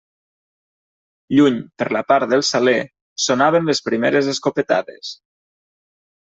Lluny, 1.39 1.59
per 1.81 1.87
la 1.97 2.01
part 2.13 2.33
del 2.33 2.43
Saler, 2.49 2.75
sonaven 3.27 3.71
les 3.73 3.85
primeres 3.91 4.33
escopetades. 4.35 5.15